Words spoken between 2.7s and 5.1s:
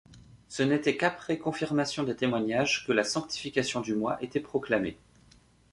que la sanctification du mois était proclamée.